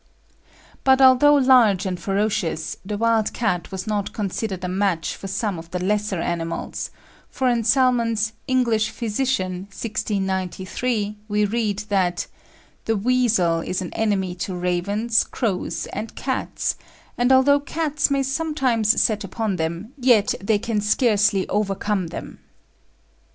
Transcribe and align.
But 0.83 0.99
although 0.99 1.35
large 1.35 1.85
and 1.85 1.99
ferocious, 1.99 2.75
the 2.83 2.97
wild 2.97 3.33
cat 3.33 3.71
was 3.71 3.85
not 3.85 4.13
considered 4.13 4.63
a 4.63 4.67
match 4.67 5.15
for 5.15 5.27
some 5.27 5.59
of 5.59 5.69
the 5.69 5.77
lesser 5.77 6.19
animals, 6.19 6.89
for 7.29 7.47
in 7.47 7.63
Salmon's 7.63 8.33
"English 8.47 8.89
Physician," 8.89 9.67
1693, 9.69 11.17
we 11.27 11.45
read 11.45 11.83
that 11.89 12.25
"The 12.85 12.97
weasel 12.97 13.59
is 13.59 13.79
an 13.83 13.93
enemy 13.93 14.33
to 14.41 14.55
ravens, 14.55 15.23
crows, 15.23 15.85
and 15.93 16.15
cats, 16.15 16.77
and 17.15 17.31
although 17.31 17.59
cats 17.59 18.09
may 18.09 18.23
sometimes 18.23 18.99
set 18.99 19.23
upon 19.23 19.57
them, 19.57 19.93
yet 19.99 20.33
they 20.41 20.57
can 20.57 20.81
scarcely 20.81 21.47
overcome 21.47 22.07
them." 22.07 22.39